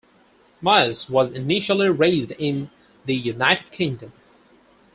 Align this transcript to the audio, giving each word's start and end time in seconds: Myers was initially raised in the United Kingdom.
Myers 0.61 1.11
was 1.11 1.31
initially 1.31 1.87
raised 1.91 2.31
in 2.39 2.71
the 3.05 3.13
United 3.13 3.69
Kingdom. 3.71 4.11